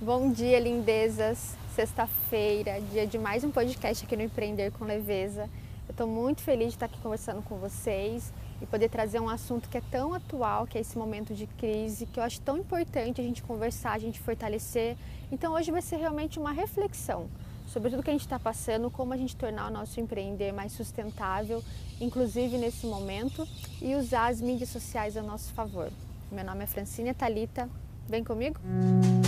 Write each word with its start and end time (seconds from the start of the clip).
Bom 0.00 0.32
dia, 0.32 0.58
lindezas! 0.58 1.56
Sexta-feira, 1.72 2.80
dia 2.90 3.06
de 3.06 3.16
mais 3.16 3.44
um 3.44 3.50
podcast 3.50 4.04
aqui 4.04 4.16
no 4.16 4.24
Empreender 4.24 4.72
com 4.72 4.84
Leveza. 4.84 5.48
Eu 5.86 5.92
estou 5.92 6.06
muito 6.06 6.42
feliz 6.42 6.68
de 6.68 6.74
estar 6.74 6.86
aqui 6.86 6.98
conversando 7.00 7.40
com 7.42 7.56
vocês 7.58 8.32
e 8.60 8.66
poder 8.66 8.88
trazer 8.88 9.20
um 9.20 9.28
assunto 9.28 9.68
que 9.68 9.78
é 9.78 9.82
tão 9.92 10.12
atual, 10.12 10.66
que 10.66 10.76
é 10.76 10.80
esse 10.80 10.98
momento 10.98 11.32
de 11.32 11.46
crise, 11.46 12.06
que 12.06 12.18
eu 12.18 12.24
acho 12.24 12.40
tão 12.40 12.58
importante 12.58 13.20
a 13.20 13.24
gente 13.24 13.40
conversar, 13.44 13.92
a 13.92 13.98
gente 13.98 14.18
fortalecer. 14.18 14.96
Então 15.30 15.54
hoje 15.54 15.70
vai 15.70 15.80
ser 15.80 15.96
realmente 15.96 16.40
uma 16.40 16.50
reflexão 16.50 17.28
sobre 17.68 17.88
tudo 17.88 18.02
que 18.02 18.10
a 18.10 18.14
gente 18.14 18.22
está 18.22 18.38
passando, 18.38 18.90
como 18.90 19.14
a 19.14 19.16
gente 19.16 19.36
tornar 19.36 19.68
o 19.68 19.72
nosso 19.72 20.00
empreender 20.00 20.52
mais 20.52 20.72
sustentável, 20.72 21.62
inclusive 22.00 22.58
nesse 22.58 22.84
momento, 22.84 23.46
e 23.80 23.94
usar 23.94 24.26
as 24.26 24.40
mídias 24.40 24.70
sociais 24.70 25.16
a 25.16 25.22
nosso 25.22 25.52
favor. 25.54 25.88
Meu 26.32 26.44
nome 26.44 26.64
é 26.64 26.66
Francine 26.66 27.14
Talita, 27.14 27.70
vem 28.08 28.24
comigo? 28.24 28.58
Antes 28.64 29.23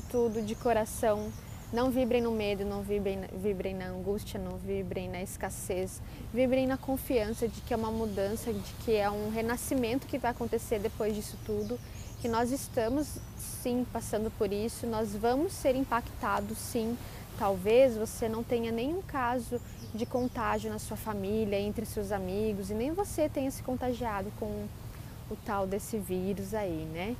de 0.00 0.06
tudo, 0.06 0.42
de 0.42 0.54
coração, 0.54 1.30
não 1.72 1.90
vibrem 1.90 2.20
no 2.20 2.32
medo, 2.32 2.64
não 2.64 2.82
vibrem, 2.82 3.20
vibrem 3.32 3.74
na 3.74 3.86
angústia, 3.86 4.40
não 4.40 4.56
vibrem 4.56 5.08
na 5.08 5.22
escassez. 5.22 6.00
Vibrem 6.32 6.66
na 6.66 6.76
confiança 6.76 7.46
de 7.46 7.60
que 7.60 7.72
é 7.72 7.76
uma 7.76 7.90
mudança, 7.90 8.52
de 8.52 8.72
que 8.84 8.96
é 8.96 9.08
um 9.08 9.30
renascimento 9.30 10.06
que 10.06 10.18
vai 10.18 10.32
acontecer 10.32 10.80
depois 10.80 11.14
disso 11.14 11.36
tudo, 11.44 11.78
que 12.20 12.28
nós 12.28 12.50
estamos 12.50 13.18
sim 13.62 13.86
passando 13.92 14.30
por 14.36 14.52
isso, 14.52 14.86
nós 14.86 15.14
vamos 15.14 15.52
ser 15.52 15.76
impactados 15.76 16.58
sim. 16.58 16.96
Talvez 17.38 17.96
você 17.96 18.28
não 18.28 18.42
tenha 18.42 18.72
nenhum 18.72 19.00
caso 19.02 19.60
de 19.94 20.04
contágio 20.04 20.70
na 20.70 20.78
sua 20.78 20.96
família, 20.96 21.58
entre 21.58 21.86
seus 21.86 22.10
amigos, 22.10 22.70
e 22.70 22.74
nem 22.74 22.92
você 22.92 23.28
tenha 23.28 23.50
se 23.50 23.62
contagiado 23.62 24.30
com 24.38 24.66
o 25.30 25.36
tal 25.44 25.66
desse 25.66 25.98
vírus 25.98 26.52
aí, 26.52 26.86
né? 26.92 27.16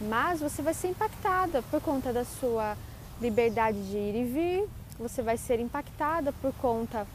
Mas 0.00 0.40
você 0.40 0.62
vai 0.62 0.74
ser 0.74 0.88
impactada 0.88 1.62
por 1.70 1.80
conta 1.80 2.12
da 2.12 2.24
sua 2.24 2.76
liberdade 3.20 3.78
de 3.88 3.96
ir 3.96 4.16
e 4.16 4.24
vir, 4.24 4.68
você 4.98 5.22
vai 5.22 5.36
ser 5.36 5.60
impactada 5.60 6.32
por 6.32 6.52
conta 6.54 7.06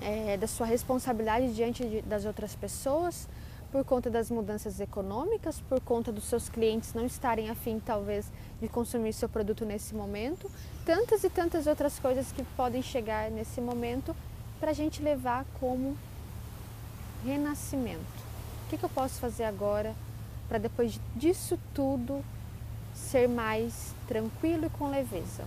é, 0.00 0.36
da 0.36 0.46
sua 0.46 0.66
responsabilidade 0.66 1.54
diante 1.54 1.84
de, 1.84 2.02
das 2.02 2.24
outras 2.24 2.54
pessoas, 2.54 3.28
por 3.70 3.84
conta 3.84 4.10
das 4.10 4.30
mudanças 4.30 4.80
econômicas, 4.80 5.60
por 5.60 5.80
conta 5.80 6.12
dos 6.12 6.24
seus 6.24 6.48
clientes 6.48 6.92
não 6.92 7.06
estarem 7.06 7.48
afim, 7.48 7.80
talvez, 7.80 8.30
de 8.60 8.68
consumir 8.68 9.12
seu 9.14 9.28
produto 9.28 9.64
nesse 9.64 9.94
momento, 9.94 10.50
tantas 10.84 11.24
e 11.24 11.30
tantas 11.30 11.66
outras 11.66 11.98
coisas 11.98 12.30
que 12.32 12.42
podem 12.56 12.82
chegar 12.82 13.30
nesse 13.30 13.60
momento 13.60 14.14
para 14.60 14.70
a 14.70 14.74
gente 14.74 15.02
levar 15.02 15.46
como 15.58 15.96
renascimento. 17.24 18.00
O 18.66 18.70
que, 18.70 18.76
que 18.76 18.84
eu 18.84 18.90
posso 18.90 19.18
fazer 19.18 19.44
agora 19.44 19.94
para 20.48 20.58
depois 20.58 20.98
disso 21.16 21.58
tudo 21.74 22.24
ser 22.94 23.28
mais 23.28 23.94
tranquilo 24.06 24.66
e 24.66 24.70
com 24.70 24.88
leveza. 24.88 25.44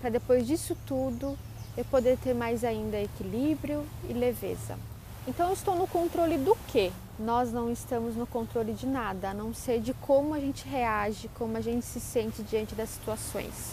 Para 0.00 0.10
depois 0.10 0.46
disso 0.46 0.76
tudo 0.86 1.38
eu 1.76 1.84
poder 1.84 2.18
ter 2.18 2.34
mais 2.34 2.64
ainda 2.64 2.98
equilíbrio 2.98 3.84
e 4.08 4.12
leveza. 4.12 4.78
Então 5.26 5.48
eu 5.48 5.54
estou 5.54 5.76
no 5.76 5.86
controle 5.86 6.36
do 6.36 6.56
que? 6.66 6.92
Nós 7.18 7.52
não 7.52 7.70
estamos 7.70 8.16
no 8.16 8.26
controle 8.26 8.72
de 8.72 8.86
nada, 8.86 9.30
a 9.30 9.34
não 9.34 9.54
ser 9.54 9.80
de 9.80 9.94
como 9.94 10.34
a 10.34 10.40
gente 10.40 10.66
reage, 10.66 11.30
como 11.34 11.56
a 11.56 11.60
gente 11.60 11.86
se 11.86 12.00
sente 12.00 12.42
diante 12.42 12.74
das 12.74 12.90
situações. 12.90 13.72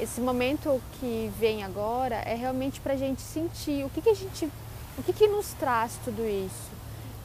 Esse 0.00 0.20
momento 0.20 0.80
que 0.98 1.30
vem 1.38 1.62
agora 1.62 2.16
é 2.16 2.34
realmente 2.34 2.80
para 2.80 2.94
a 2.94 2.96
gente 2.96 3.22
sentir 3.22 3.84
o 3.84 3.90
que, 3.90 4.02
que 4.02 4.08
a 4.08 4.14
gente, 4.14 4.50
o 4.98 5.02
que, 5.02 5.12
que 5.12 5.28
nos 5.28 5.52
traz 5.52 5.92
tudo 6.04 6.26
isso. 6.26 6.75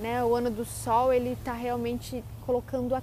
Né? 0.02 0.24
O 0.24 0.36
ano 0.36 0.50
do 0.50 0.66
sol 0.66 1.14
ele 1.14 1.34
está 1.34 1.54
realmente 1.54 2.24
colocando 2.44 2.96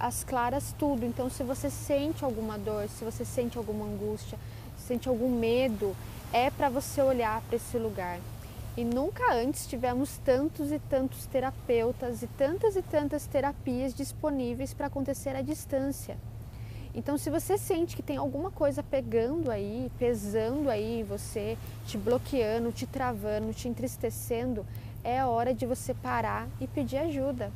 as 0.00 0.24
claras 0.24 0.74
tudo. 0.78 1.04
Então, 1.04 1.28
se 1.28 1.42
você 1.42 1.68
sente 1.68 2.24
alguma 2.24 2.58
dor, 2.58 2.88
se 2.88 3.04
você 3.04 3.26
sente 3.26 3.58
alguma 3.58 3.84
angústia, 3.84 4.38
se 4.78 4.86
sente 4.86 5.06
algum 5.06 5.28
medo, 5.28 5.94
é 6.32 6.50
para 6.50 6.70
você 6.70 7.02
olhar 7.02 7.42
para 7.42 7.56
esse 7.56 7.76
lugar. 7.76 8.18
E 8.74 8.84
nunca 8.84 9.34
antes 9.34 9.66
tivemos 9.66 10.18
tantos 10.24 10.72
e 10.72 10.78
tantos 10.78 11.26
terapeutas 11.26 12.22
e 12.22 12.26
tantas 12.26 12.74
e 12.74 12.82
tantas 12.82 13.26
terapias 13.26 13.94
disponíveis 13.94 14.72
para 14.72 14.86
acontecer 14.86 15.36
à 15.36 15.42
distância. 15.42 16.16
Então, 16.94 17.18
se 17.18 17.28
você 17.28 17.58
sente 17.58 17.94
que 17.94 18.02
tem 18.02 18.16
alguma 18.16 18.50
coisa 18.50 18.82
pegando 18.82 19.50
aí, 19.50 19.92
pesando 19.98 20.70
aí 20.70 21.02
você, 21.02 21.58
te 21.86 21.98
bloqueando, 21.98 22.72
te 22.72 22.86
travando, 22.86 23.52
te 23.52 23.68
entristecendo, 23.68 24.64
é 25.06 25.20
a 25.20 25.28
hora 25.28 25.54
de 25.54 25.64
você 25.64 25.94
parar 25.94 26.48
e 26.60 26.66
pedir 26.66 26.96
ajuda, 26.96 27.52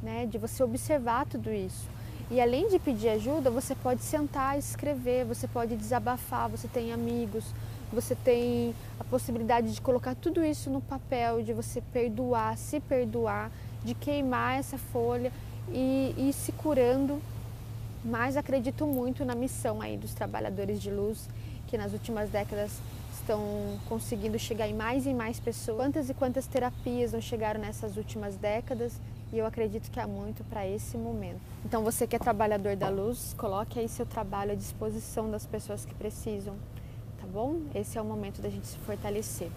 né? 0.00 0.24
de 0.24 0.38
você 0.38 0.62
observar 0.62 1.26
tudo 1.26 1.52
isso. 1.52 1.88
E 2.30 2.40
além 2.40 2.68
de 2.68 2.78
pedir 2.78 3.08
ajuda, 3.08 3.50
você 3.50 3.74
pode 3.74 4.02
sentar 4.02 4.54
e 4.54 4.60
escrever, 4.60 5.24
você 5.24 5.48
pode 5.48 5.74
desabafar, 5.74 6.48
você 6.48 6.68
tem 6.68 6.92
amigos, 6.92 7.44
você 7.92 8.14
tem 8.14 8.72
a 9.00 9.04
possibilidade 9.04 9.74
de 9.74 9.80
colocar 9.80 10.14
tudo 10.14 10.44
isso 10.44 10.70
no 10.70 10.80
papel, 10.80 11.42
de 11.42 11.52
você 11.52 11.80
perdoar, 11.92 12.56
se 12.56 12.78
perdoar, 12.78 13.50
de 13.84 13.92
queimar 13.92 14.60
essa 14.60 14.78
folha 14.78 15.32
e 15.68 16.14
ir 16.16 16.32
se 16.32 16.52
curando. 16.52 17.20
Mas 18.04 18.36
acredito 18.36 18.86
muito 18.86 19.24
na 19.24 19.34
missão 19.34 19.82
aí 19.82 19.96
dos 19.96 20.14
trabalhadores 20.14 20.80
de 20.80 20.92
luz, 20.92 21.28
que 21.66 21.76
nas 21.76 21.92
últimas 21.92 22.30
décadas 22.30 22.70
estão 23.26 23.76
conseguindo 23.88 24.38
chegar 24.38 24.68
em 24.68 24.74
mais 24.74 25.04
e 25.04 25.12
mais 25.12 25.40
pessoas. 25.40 25.78
Quantas 25.78 26.08
e 26.08 26.14
quantas 26.14 26.46
terapias 26.46 27.12
não 27.12 27.20
chegaram 27.20 27.60
nessas 27.60 27.96
últimas 27.96 28.36
décadas 28.36 29.00
e 29.32 29.38
eu 29.38 29.44
acredito 29.44 29.90
que 29.90 29.98
há 29.98 30.06
muito 30.06 30.44
para 30.44 30.64
esse 30.64 30.96
momento. 30.96 31.40
Então 31.64 31.82
você 31.82 32.06
que 32.06 32.14
é 32.14 32.18
trabalhador 32.20 32.76
da 32.76 32.88
luz, 32.88 33.34
coloque 33.36 33.80
aí 33.80 33.88
seu 33.88 34.06
trabalho 34.06 34.52
à 34.52 34.54
disposição 34.54 35.28
das 35.28 35.44
pessoas 35.44 35.84
que 35.84 35.92
precisam, 35.94 36.54
tá 37.20 37.26
bom? 37.26 37.62
Esse 37.74 37.98
é 37.98 38.00
o 38.00 38.04
momento 38.04 38.40
da 38.40 38.48
gente 38.48 38.68
se 38.68 38.78
fortalecer. 38.78 39.50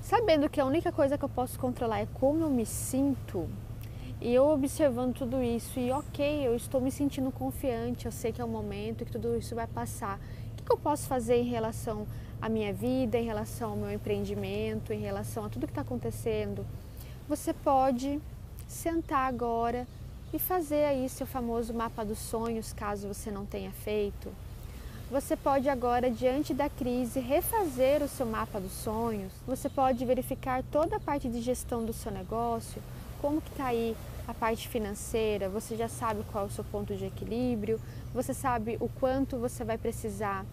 Sabendo 0.00 0.48
que 0.48 0.60
a 0.60 0.64
única 0.64 0.92
coisa 0.92 1.18
que 1.18 1.24
eu 1.24 1.28
posso 1.28 1.58
controlar 1.58 1.98
é 1.98 2.06
como 2.14 2.44
eu 2.44 2.50
me 2.50 2.64
sinto, 2.64 3.48
e 4.20 4.32
eu 4.32 4.48
observando 4.48 5.14
tudo 5.14 5.42
isso, 5.42 5.78
e 5.80 5.90
ok, 5.90 6.46
eu 6.46 6.54
estou 6.54 6.80
me 6.80 6.90
sentindo 6.92 7.30
confiante, 7.32 8.06
eu 8.06 8.12
sei 8.12 8.32
que 8.32 8.40
é 8.40 8.44
o 8.44 8.48
momento, 8.48 9.04
que 9.04 9.12
tudo 9.12 9.36
isso 9.36 9.54
vai 9.54 9.66
passar. 9.66 10.20
Que 10.68 10.74
eu 10.74 10.76
posso 10.78 11.06
fazer 11.08 11.36
em 11.36 11.48
relação 11.48 12.06
à 12.42 12.46
minha 12.46 12.74
vida, 12.74 13.16
em 13.16 13.24
relação 13.24 13.70
ao 13.70 13.76
meu 13.76 13.90
empreendimento, 13.90 14.92
em 14.92 15.00
relação 15.00 15.46
a 15.46 15.48
tudo 15.48 15.66
que 15.66 15.72
está 15.72 15.80
acontecendo? 15.80 16.66
Você 17.26 17.54
pode 17.54 18.20
sentar 18.68 19.26
agora 19.26 19.86
e 20.30 20.38
fazer 20.38 20.84
aí 20.84 21.08
seu 21.08 21.26
famoso 21.26 21.72
mapa 21.72 22.04
dos 22.04 22.18
sonhos, 22.18 22.74
caso 22.74 23.08
você 23.08 23.30
não 23.30 23.46
tenha 23.46 23.70
feito. 23.70 24.30
Você 25.10 25.38
pode 25.38 25.70
agora, 25.70 26.10
diante 26.10 26.52
da 26.52 26.68
crise, 26.68 27.18
refazer 27.18 28.02
o 28.02 28.08
seu 28.08 28.26
mapa 28.26 28.60
dos 28.60 28.72
sonhos. 28.72 29.32
Você 29.46 29.70
pode 29.70 30.04
verificar 30.04 30.62
toda 30.64 30.96
a 30.96 31.00
parte 31.00 31.30
de 31.30 31.40
gestão 31.40 31.82
do 31.82 31.94
seu 31.94 32.12
negócio, 32.12 32.82
como 33.22 33.40
que 33.40 33.48
está 33.48 33.68
aí 33.68 33.96
a 34.28 34.34
parte 34.34 34.68
financeira, 34.68 35.48
você 35.48 35.74
já 35.74 35.88
sabe 35.88 36.22
qual 36.30 36.44
é 36.44 36.46
o 36.46 36.50
seu 36.50 36.62
ponto 36.62 36.94
de 36.94 37.06
equilíbrio, 37.06 37.80
você 38.12 38.34
sabe 38.34 38.76
o 38.78 38.86
quanto 38.86 39.38
você 39.38 39.64
vai 39.64 39.78
precisar, 39.78 40.44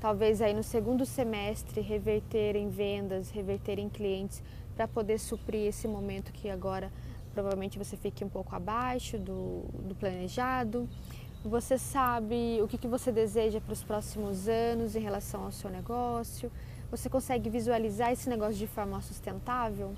talvez 0.00 0.40
aí 0.40 0.54
no 0.54 0.62
segundo 0.62 1.04
semestre, 1.04 1.82
reverter 1.82 2.56
em 2.56 2.70
vendas, 2.70 3.28
reverter 3.28 3.78
em 3.78 3.90
clientes, 3.90 4.42
para 4.74 4.88
poder 4.88 5.18
suprir 5.18 5.66
esse 5.66 5.86
momento 5.86 6.32
que 6.32 6.48
agora 6.48 6.90
provavelmente 7.34 7.76
você 7.76 7.98
fique 7.98 8.24
um 8.24 8.30
pouco 8.30 8.56
abaixo 8.56 9.18
do, 9.18 9.64
do 9.86 9.94
planejado. 9.94 10.88
Você 11.44 11.76
sabe 11.76 12.60
o 12.62 12.66
que, 12.66 12.78
que 12.78 12.88
você 12.88 13.12
deseja 13.12 13.60
para 13.60 13.74
os 13.74 13.82
próximos 13.82 14.48
anos 14.48 14.96
em 14.96 15.00
relação 15.00 15.44
ao 15.44 15.52
seu 15.52 15.68
negócio. 15.68 16.50
Você 16.90 17.10
consegue 17.10 17.50
visualizar 17.50 18.10
esse 18.10 18.28
negócio 18.28 18.54
de 18.54 18.66
forma 18.66 19.00
sustentável? 19.02 19.94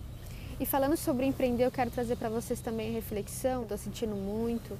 E 0.60 0.66
falando 0.66 0.94
sobre 0.94 1.24
empreender, 1.24 1.64
eu 1.64 1.70
quero 1.70 1.90
trazer 1.90 2.16
para 2.16 2.28
vocês 2.28 2.60
também 2.60 2.90
a 2.90 2.92
reflexão, 2.92 3.62
estou 3.62 3.78
sentindo 3.78 4.14
muito, 4.14 4.76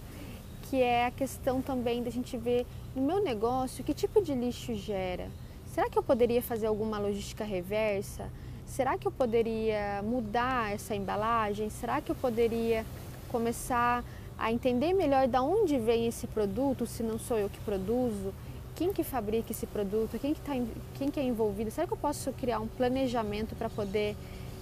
que 0.65 0.83
é 0.83 1.07
a 1.07 1.11
questão 1.11 1.63
também 1.63 2.03
da 2.03 2.11
gente 2.11 2.37
ver 2.37 2.67
no 2.95 3.01
meu 3.01 3.25
negócio 3.25 3.83
que 3.83 3.95
tipo 3.95 4.23
de 4.23 4.35
lixo 4.35 4.75
gera. 4.75 5.31
Será 5.73 5.89
que 5.89 5.99
eu 5.99 6.03
poderia 6.03 6.43
fazer 6.43 6.67
alguma 6.67 6.99
logística 6.99 7.45
reversa? 7.45 8.29
Será 8.67 8.99
que 8.99 9.09
eu 9.09 9.11
poderia 9.11 10.03
mudar 10.03 10.71
essa 10.71 10.95
embalagem? 10.95 11.71
Será 11.71 12.03
que 12.03 12.13
eu 12.13 12.17
poderia 12.17 12.85
começar 13.31 14.05
a 14.37 14.53
entender 14.53 14.93
melhor 14.93 15.27
de 15.27 15.39
onde 15.39 15.79
vem 15.79 16.07
esse 16.07 16.27
produto, 16.27 16.85
se 16.85 17.03
não 17.03 17.19
sou 17.19 17.39
eu 17.39 17.49
que 17.49 17.61
produzo? 17.61 18.35
Quem 18.77 18.93
que 18.93 19.03
fabrica 19.03 19.51
esse 19.51 19.67
produto? 19.67 20.19
Quem 20.19 20.35
que, 20.35 20.43
tá, 20.43 20.53
quem 20.99 21.11
que 21.11 21.19
é 21.19 21.23
envolvido? 21.23 21.71
Será 21.71 21.87
que 21.87 21.93
eu 21.95 21.99
posso 21.99 22.31
criar 22.35 22.61
um 22.61 22.69
planejamento 22.69 23.57
para 23.57 23.71
poder 23.71 24.15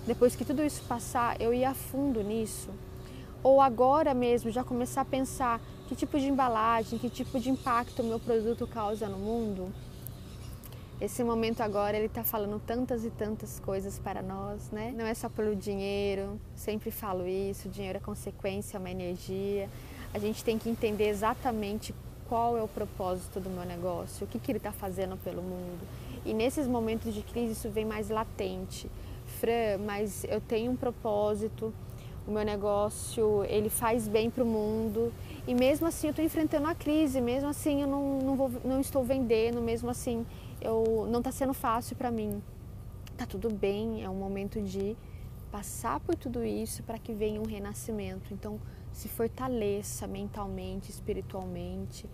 depois 0.06 0.34
que 0.34 0.44
tudo 0.44 0.64
isso 0.64 0.82
passar, 0.84 1.40
eu 1.40 1.52
ir 1.52 1.64
a 1.64 1.74
fundo 1.74 2.22
nisso? 2.22 2.70
Ou 3.42 3.60
agora 3.60 4.14
mesmo 4.14 4.50
já 4.50 4.64
começar 4.64 5.02
a 5.02 5.04
pensar 5.04 5.60
que 5.86 5.94
tipo 5.94 6.18
de 6.18 6.28
embalagem, 6.28 6.98
que 6.98 7.08
tipo 7.08 7.38
de 7.38 7.50
impacto 7.50 8.02
o 8.02 8.04
meu 8.04 8.18
produto 8.18 8.66
causa 8.66 9.08
no 9.08 9.18
mundo? 9.18 9.72
Esse 11.00 11.22
momento 11.22 11.60
agora 11.60 11.96
ele 11.96 12.06
está 12.06 12.24
falando 12.24 12.60
tantas 12.66 13.04
e 13.04 13.10
tantas 13.10 13.60
coisas 13.60 14.00
para 14.00 14.20
nós, 14.20 14.70
né? 14.72 14.92
Não 14.96 15.06
é 15.06 15.14
só 15.14 15.28
pelo 15.28 15.54
dinheiro, 15.54 16.40
sempre 16.56 16.90
falo 16.90 17.24
isso, 17.26 17.68
dinheiro 17.68 17.98
é 17.98 18.00
consequência, 18.00 18.76
é 18.76 18.80
uma 18.80 18.90
energia. 18.90 19.70
A 20.12 20.18
gente 20.18 20.42
tem 20.42 20.58
que 20.58 20.68
entender 20.68 21.08
exatamente 21.08 21.94
qual 22.28 22.58
é 22.58 22.62
o 22.62 22.66
propósito 22.66 23.38
do 23.38 23.48
meu 23.48 23.64
negócio, 23.64 24.26
o 24.26 24.28
que, 24.28 24.40
que 24.40 24.50
ele 24.50 24.58
está 24.58 24.72
fazendo 24.72 25.16
pelo 25.16 25.40
mundo. 25.40 25.86
E 26.26 26.34
nesses 26.34 26.66
momentos 26.66 27.14
de 27.14 27.22
crise 27.22 27.52
isso 27.52 27.70
vem 27.70 27.84
mais 27.84 28.10
latente. 28.10 28.90
Fran, 29.28 29.78
mas 29.84 30.25
eu 30.25 30.40
tenho 30.40 30.72
um 30.72 30.76
propósito, 30.76 31.72
o 32.26 32.30
meu 32.30 32.44
negócio 32.44 33.44
ele 33.44 33.69
faz 33.70 34.06
bem 34.08 34.30
para 34.30 34.42
o 34.42 34.46
mundo 34.46 35.12
e 35.46 35.54
mesmo 35.54 35.86
assim 35.86 36.08
eu 36.08 36.10
estou 36.10 36.25
enfrentando 36.25 36.66
a 36.66 36.75
crise, 36.75 37.20
mesmo 37.20 37.48
assim 37.48 37.82
eu 37.82 37.88
não, 37.88 38.19
não, 38.19 38.36
vou, 38.36 38.50
não 38.64 38.80
estou 38.80 39.02
vendendo, 39.04 39.62
mesmo 39.62 39.88
assim 39.88 40.26
eu 40.60 41.06
não 41.10 41.20
está 41.20 41.32
sendo 41.32 41.54
fácil 41.54 41.96
para 41.96 42.10
mim. 42.10 42.42
Tá 43.16 43.25
tudo 43.25 43.50
bem, 43.50 44.04
é 44.04 44.10
um 44.10 44.14
momento 44.14 44.60
de 44.60 44.96
passar 45.50 46.00
por 46.00 46.14
tudo 46.14 46.44
isso 46.44 46.82
para 46.82 46.98
que 46.98 47.12
venha 47.12 47.40
um 47.40 47.46
renascimento. 47.46 48.32
Então, 48.32 48.60
se 48.92 49.08
fortaleça 49.08 50.06
mentalmente, 50.06 50.90
espiritualmente 50.90 52.06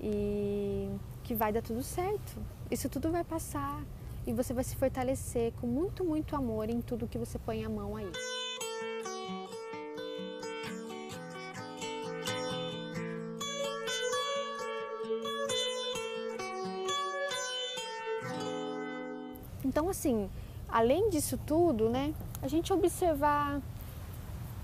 e 0.00 0.88
que 1.24 1.34
vai 1.34 1.52
dar 1.52 1.62
tudo 1.62 1.82
certo. 1.82 2.40
Isso 2.70 2.88
tudo 2.88 3.10
vai 3.10 3.24
passar 3.24 3.82
e 4.26 4.32
você 4.32 4.52
vai 4.52 4.64
se 4.64 4.74
fortalecer 4.74 5.52
com 5.60 5.66
muito, 5.66 6.04
muito 6.04 6.34
amor 6.34 6.68
em 6.68 6.80
tudo 6.80 7.06
que 7.06 7.16
você 7.16 7.38
põe 7.38 7.64
a 7.64 7.68
mão 7.68 7.96
aí. 7.96 8.10
Então, 19.64 19.88
assim, 19.88 20.28
além 20.68 21.10
disso 21.10 21.38
tudo, 21.46 21.88
né, 21.88 22.14
a 22.42 22.48
gente 22.48 22.72
observar 22.72 23.60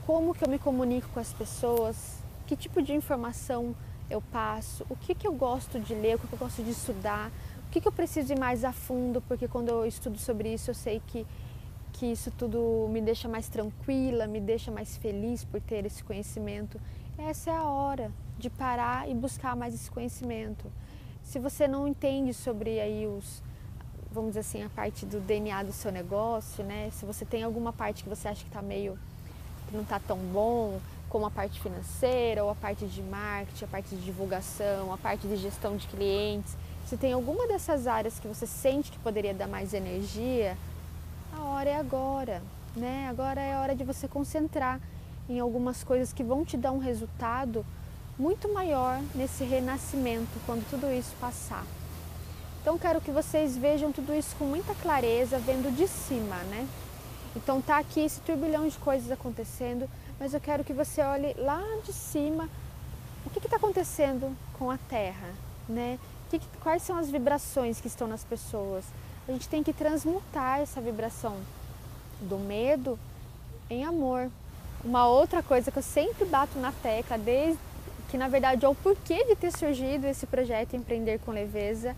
como 0.06 0.34
que 0.34 0.42
eu 0.42 0.48
me 0.48 0.58
comunico 0.58 1.08
com 1.12 1.20
as 1.20 1.32
pessoas, 1.32 2.18
que 2.46 2.56
tipo 2.56 2.82
de 2.82 2.92
informação 2.92 3.74
eu 4.10 4.20
passo, 4.20 4.84
o 4.90 4.96
que, 4.96 5.14
que 5.14 5.26
eu 5.26 5.32
gosto 5.32 5.78
de 5.78 5.94
ler, 5.94 6.16
o 6.16 6.18
que, 6.18 6.32
eu 6.32 6.38
gosto 6.38 6.62
de 6.62 6.70
estudar, 6.70 7.30
que, 7.72 7.80
que 7.80 7.88
eu 7.88 7.92
preciso 7.92 8.34
ir 8.34 8.38
mais 8.38 8.64
a 8.64 8.72
fundo, 8.72 9.22
porque 9.22 9.48
quando 9.48 9.70
eu 9.70 9.86
estudo 9.86 10.18
sobre 10.18 10.52
isso 10.52 10.70
eu 10.70 10.74
sei 10.74 11.00
que, 11.06 11.26
que 11.94 12.04
isso 12.04 12.30
tudo 12.30 12.86
me 12.90 13.00
deixa 13.00 13.26
mais 13.26 13.48
tranquila, 13.48 14.26
me 14.26 14.40
deixa 14.40 14.70
mais 14.70 14.96
feliz 14.98 15.42
por 15.42 15.58
ter 15.60 15.86
esse 15.86 16.04
conhecimento. 16.04 16.78
Essa 17.16 17.50
é 17.50 17.56
a 17.56 17.64
hora 17.64 18.12
de 18.38 18.50
parar 18.50 19.08
e 19.08 19.14
buscar 19.14 19.56
mais 19.56 19.74
esse 19.74 19.90
conhecimento. 19.90 20.70
Se 21.22 21.38
você 21.38 21.66
não 21.66 21.88
entende 21.88 22.34
sobre 22.34 22.78
aí 22.78 23.06
os 23.06 23.42
vamos 24.10 24.30
dizer 24.30 24.40
assim, 24.40 24.62
a 24.62 24.68
parte 24.68 25.06
do 25.06 25.18
DNA 25.20 25.62
do 25.62 25.72
seu 25.72 25.90
negócio, 25.90 26.62
né? 26.62 26.90
Se 26.92 27.06
você 27.06 27.24
tem 27.24 27.42
alguma 27.42 27.72
parte 27.72 28.02
que 28.02 28.08
você 28.10 28.28
acha 28.28 28.42
que 28.42 28.48
está 28.48 28.60
meio 28.60 28.98
que 29.68 29.74
não 29.74 29.82
está 29.82 29.98
tão 29.98 30.18
bom, 30.18 30.78
como 31.08 31.24
a 31.24 31.30
parte 31.30 31.58
financeira 31.58 32.44
ou 32.44 32.50
a 32.50 32.54
parte 32.54 32.84
de 32.84 33.00
marketing, 33.00 33.64
a 33.64 33.68
parte 33.68 33.96
de 33.96 34.02
divulgação, 34.02 34.92
a 34.92 34.98
parte 34.98 35.26
de 35.26 35.36
gestão 35.36 35.74
de 35.74 35.86
clientes, 35.86 36.54
se 36.92 36.98
tem 36.98 37.14
alguma 37.14 37.48
dessas 37.48 37.86
áreas 37.86 38.20
que 38.20 38.28
você 38.28 38.46
sente 38.46 38.92
que 38.92 38.98
poderia 38.98 39.32
dar 39.32 39.48
mais 39.48 39.72
energia, 39.72 40.58
a 41.34 41.40
hora 41.40 41.70
é 41.70 41.76
agora, 41.76 42.42
né? 42.76 43.06
Agora 43.08 43.40
é 43.40 43.54
a 43.54 43.60
hora 43.60 43.74
de 43.74 43.82
você 43.82 44.06
concentrar 44.06 44.78
em 45.26 45.40
algumas 45.40 45.82
coisas 45.82 46.12
que 46.12 46.22
vão 46.22 46.44
te 46.44 46.54
dar 46.54 46.70
um 46.70 46.78
resultado 46.78 47.64
muito 48.18 48.46
maior 48.52 49.00
nesse 49.14 49.42
renascimento 49.42 50.28
quando 50.44 50.68
tudo 50.68 50.92
isso 50.92 51.14
passar. 51.18 51.64
Então 52.60 52.76
quero 52.76 53.00
que 53.00 53.10
vocês 53.10 53.56
vejam 53.56 53.90
tudo 53.90 54.14
isso 54.14 54.36
com 54.36 54.44
muita 54.44 54.74
clareza, 54.74 55.38
vendo 55.38 55.74
de 55.74 55.88
cima, 55.88 56.36
né? 56.50 56.68
Então 57.34 57.62
tá 57.62 57.78
aqui 57.78 58.00
esse 58.00 58.20
turbilhão 58.20 58.68
de 58.68 58.76
coisas 58.76 59.10
acontecendo, 59.10 59.88
mas 60.20 60.34
eu 60.34 60.40
quero 60.42 60.62
que 60.62 60.74
você 60.74 61.00
olhe 61.00 61.32
lá 61.38 61.62
de 61.86 61.92
cima 61.94 62.50
o 63.24 63.30
que 63.30 63.38
está 63.38 63.56
acontecendo 63.56 64.36
com 64.58 64.70
a 64.70 64.76
Terra, 64.76 65.30
né? 65.66 65.98
Que, 66.38 66.40
quais 66.62 66.82
são 66.82 66.96
as 66.96 67.10
vibrações 67.10 67.78
que 67.78 67.86
estão 67.86 68.08
nas 68.08 68.24
pessoas? 68.24 68.84
A 69.28 69.32
gente 69.32 69.46
tem 69.48 69.62
que 69.62 69.70
transmutar 69.70 70.60
essa 70.60 70.80
vibração 70.80 71.36
do 72.22 72.38
medo 72.38 72.98
em 73.68 73.84
amor. 73.84 74.30
Uma 74.82 75.06
outra 75.06 75.42
coisa 75.42 75.70
que 75.70 75.78
eu 75.78 75.82
sempre 75.82 76.24
bato 76.24 76.58
na 76.58 76.72
tecla, 76.72 77.18
desde 77.18 77.58
que 78.10 78.16
na 78.16 78.28
verdade 78.28 78.64
é 78.64 78.68
o 78.68 78.74
porquê 78.74 79.24
de 79.24 79.36
ter 79.36 79.52
surgido 79.52 80.06
esse 80.06 80.26
projeto 80.26 80.74
Empreender 80.74 81.18
com 81.20 81.32
Leveza, 81.32 81.94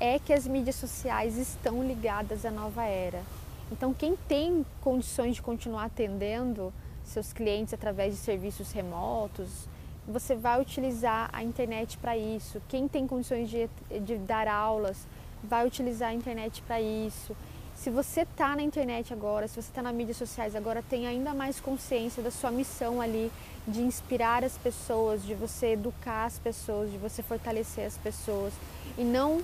é 0.00 0.18
que 0.18 0.32
as 0.32 0.46
mídias 0.46 0.76
sociais 0.76 1.36
estão 1.36 1.82
ligadas 1.82 2.46
à 2.46 2.50
nova 2.50 2.84
era. 2.84 3.22
Então, 3.70 3.92
quem 3.92 4.16
tem 4.28 4.64
condições 4.80 5.36
de 5.36 5.42
continuar 5.42 5.84
atendendo 5.84 6.72
seus 7.04 7.30
clientes 7.30 7.74
através 7.74 8.14
de 8.14 8.20
serviços 8.20 8.72
remotos, 8.72 9.68
você 10.06 10.34
vai 10.34 10.60
utilizar 10.60 11.28
a 11.32 11.42
internet 11.42 11.98
para 11.98 12.16
isso. 12.16 12.62
Quem 12.68 12.86
tem 12.86 13.06
condições 13.06 13.50
de, 13.50 13.68
de, 14.00 14.16
dar 14.16 14.46
aulas, 14.46 15.06
vai 15.42 15.66
utilizar 15.66 16.10
a 16.10 16.14
internet 16.14 16.62
para 16.62 16.80
isso. 16.80 17.36
Se 17.74 17.90
você 17.90 18.22
está 18.22 18.56
na 18.56 18.62
internet 18.62 19.12
agora, 19.12 19.46
se 19.48 19.54
você 19.54 19.68
está 19.68 19.82
nas 19.82 19.94
mídias 19.94 20.16
sociais 20.16 20.56
agora, 20.56 20.82
tem 20.82 21.06
ainda 21.06 21.34
mais 21.34 21.60
consciência 21.60 22.22
da 22.22 22.30
sua 22.30 22.50
missão 22.50 23.00
ali 23.00 23.30
de 23.66 23.82
inspirar 23.82 24.44
as 24.44 24.56
pessoas, 24.56 25.22
de 25.22 25.34
você 25.34 25.72
educar 25.72 26.24
as 26.24 26.38
pessoas, 26.38 26.90
de 26.90 26.96
você 26.96 27.22
fortalecer 27.22 27.86
as 27.86 27.98
pessoas 27.98 28.54
e 28.96 29.02
não 29.02 29.42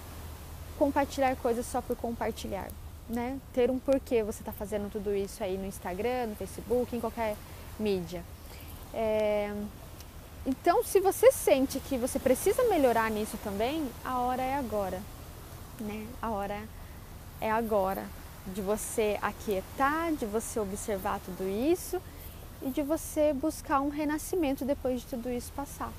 compartilhar 0.78 1.36
coisas 1.36 1.66
só 1.66 1.82
por 1.82 1.94
compartilhar, 1.96 2.68
né? 3.08 3.38
Ter 3.52 3.70
um 3.70 3.78
porquê 3.78 4.22
você 4.22 4.40
está 4.40 4.52
fazendo 4.52 4.90
tudo 4.90 5.14
isso 5.14 5.44
aí 5.44 5.58
no 5.58 5.66
Instagram, 5.66 6.28
no 6.28 6.36
Facebook, 6.36 6.96
em 6.96 7.00
qualquer 7.00 7.36
mídia. 7.78 8.22
É... 8.94 9.52
Então, 10.44 10.82
se 10.82 10.98
você 10.98 11.30
sente 11.30 11.78
que 11.78 11.96
você 11.96 12.18
precisa 12.18 12.64
melhorar 12.64 13.10
nisso 13.10 13.38
também, 13.44 13.88
a 14.04 14.18
hora 14.18 14.42
é 14.42 14.56
agora, 14.56 15.00
né? 15.78 16.04
A 16.20 16.30
hora 16.30 16.60
é 17.40 17.48
agora 17.48 18.04
de 18.46 18.60
você 18.60 19.18
aquietar, 19.22 20.12
de 20.12 20.26
você 20.26 20.58
observar 20.58 21.20
tudo 21.20 21.48
isso 21.48 22.02
e 22.60 22.70
de 22.70 22.82
você 22.82 23.32
buscar 23.32 23.80
um 23.80 23.88
renascimento 23.88 24.64
depois 24.64 25.02
de 25.02 25.06
tudo 25.06 25.30
isso 25.30 25.52
passar, 25.52 25.92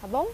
tá 0.00 0.06
bom? 0.06 0.28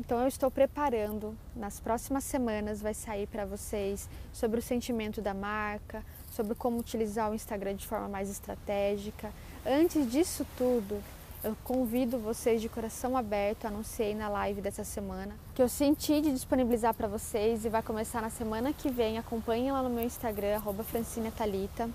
Então 0.00 0.22
eu 0.22 0.28
estou 0.28 0.50
preparando, 0.50 1.36
nas 1.54 1.78
próximas 1.78 2.24
semanas 2.24 2.80
vai 2.80 2.94
sair 2.94 3.26
para 3.26 3.44
vocês 3.44 4.08
sobre 4.32 4.60
o 4.60 4.62
sentimento 4.62 5.20
da 5.20 5.34
marca, 5.34 6.02
sobre 6.32 6.54
como 6.54 6.78
utilizar 6.78 7.30
o 7.30 7.34
Instagram 7.34 7.76
de 7.76 7.86
forma 7.86 8.08
mais 8.08 8.30
estratégica. 8.30 9.30
Antes 9.64 10.10
disso 10.10 10.46
tudo, 10.56 11.00
eu 11.44 11.54
convido 11.62 12.18
vocês 12.18 12.60
de 12.60 12.68
coração 12.70 13.16
aberto, 13.16 13.66
anunciei 13.66 14.14
na 14.14 14.28
live 14.30 14.62
dessa 14.62 14.82
semana, 14.82 15.36
que 15.54 15.60
eu 15.60 15.68
senti 15.68 16.22
de 16.22 16.32
disponibilizar 16.32 16.94
para 16.94 17.06
vocês 17.06 17.66
e 17.66 17.68
vai 17.68 17.82
começar 17.82 18.22
na 18.22 18.30
semana 18.30 18.72
que 18.72 18.90
vem. 18.90 19.18
Acompanhem 19.18 19.70
lá 19.70 19.82
no 19.82 19.90
meu 19.90 20.04
Instagram, 20.04 20.60
francinetalita. 20.82 21.90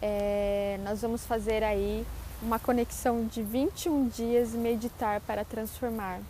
É, 0.00 0.78
nós 0.84 1.02
vamos 1.02 1.26
fazer 1.26 1.64
aí 1.64 2.06
uma 2.40 2.60
conexão 2.60 3.26
de 3.26 3.42
21 3.42 4.06
dias 4.06 4.52
meditar 4.52 5.20
para 5.22 5.44
transformar. 5.44 6.20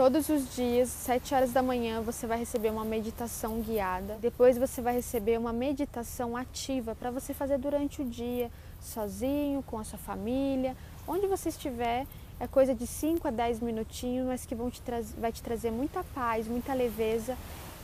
Todos 0.00 0.30
os 0.30 0.56
dias, 0.56 0.88
7 0.88 1.34
horas 1.34 1.52
da 1.52 1.62
manhã, 1.62 2.00
você 2.00 2.26
vai 2.26 2.38
receber 2.38 2.70
uma 2.70 2.86
meditação 2.86 3.60
guiada. 3.60 4.16
Depois 4.18 4.56
você 4.56 4.80
vai 4.80 4.94
receber 4.94 5.38
uma 5.38 5.52
meditação 5.52 6.38
ativa 6.38 6.94
para 6.94 7.10
você 7.10 7.34
fazer 7.34 7.58
durante 7.58 8.00
o 8.00 8.04
dia, 8.06 8.50
sozinho, 8.80 9.62
com 9.62 9.78
a 9.78 9.84
sua 9.84 9.98
família, 9.98 10.74
onde 11.06 11.26
você 11.26 11.50
estiver. 11.50 12.06
É 12.40 12.46
coisa 12.46 12.74
de 12.74 12.86
5 12.86 13.28
a 13.28 13.30
10 13.30 13.60
minutinhos, 13.60 14.26
mas 14.26 14.46
que 14.46 14.54
vão 14.54 14.70
te 14.70 14.80
vai 15.18 15.32
te 15.32 15.42
trazer 15.42 15.70
muita 15.70 16.02
paz, 16.14 16.48
muita 16.48 16.72
leveza 16.72 17.36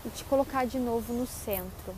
e 0.02 0.08
te 0.08 0.24
colocar 0.24 0.64
de 0.64 0.78
novo 0.78 1.12
no 1.12 1.26
centro. 1.26 1.94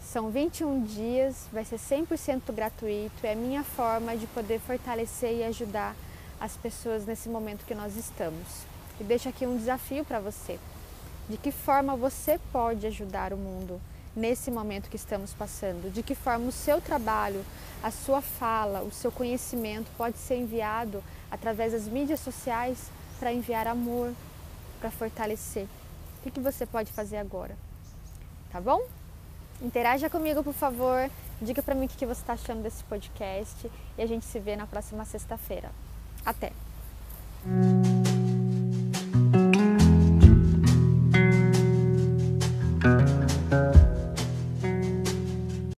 São 0.00 0.30
21 0.30 0.84
dias, 0.84 1.48
vai 1.52 1.64
ser 1.64 1.80
100% 1.80 2.52
gratuito. 2.52 3.26
É 3.26 3.32
a 3.32 3.36
minha 3.36 3.64
forma 3.64 4.16
de 4.16 4.28
poder 4.28 4.60
fortalecer 4.60 5.38
e 5.38 5.42
ajudar 5.42 5.96
as 6.40 6.56
pessoas 6.56 7.04
nesse 7.04 7.28
momento 7.28 7.66
que 7.66 7.74
nós 7.74 7.96
estamos. 7.96 8.72
E 9.00 9.04
deixo 9.04 9.28
aqui 9.28 9.46
um 9.46 9.56
desafio 9.56 10.04
para 10.04 10.20
você. 10.20 10.58
De 11.28 11.36
que 11.36 11.50
forma 11.50 11.96
você 11.96 12.38
pode 12.52 12.86
ajudar 12.86 13.32
o 13.32 13.36
mundo 13.36 13.80
nesse 14.14 14.50
momento 14.50 14.90
que 14.90 14.96
estamos 14.96 15.32
passando? 15.32 15.92
De 15.92 16.02
que 16.02 16.14
forma 16.14 16.46
o 16.46 16.52
seu 16.52 16.80
trabalho, 16.80 17.44
a 17.82 17.90
sua 17.90 18.20
fala, 18.20 18.82
o 18.82 18.92
seu 18.92 19.10
conhecimento 19.10 19.90
pode 19.96 20.18
ser 20.18 20.36
enviado 20.36 21.02
através 21.30 21.72
das 21.72 21.88
mídias 21.88 22.20
sociais 22.20 22.90
para 23.18 23.32
enviar 23.32 23.66
amor, 23.66 24.12
para 24.80 24.90
fortalecer? 24.90 25.66
O 26.24 26.30
que 26.30 26.40
você 26.40 26.64
pode 26.64 26.92
fazer 26.92 27.16
agora? 27.16 27.56
Tá 28.50 28.60
bom? 28.60 28.80
Interaja 29.60 30.08
comigo, 30.08 30.42
por 30.42 30.54
favor. 30.54 31.10
Diga 31.40 31.62
para 31.62 31.74
mim 31.74 31.86
o 31.86 31.88
que 31.88 32.06
você 32.06 32.20
está 32.20 32.34
achando 32.34 32.62
desse 32.62 32.84
podcast 32.84 33.70
e 33.98 34.02
a 34.02 34.06
gente 34.06 34.24
se 34.24 34.38
vê 34.38 34.56
na 34.56 34.66
próxima 34.66 35.04
sexta-feira. 35.04 35.70
Até! 36.24 36.52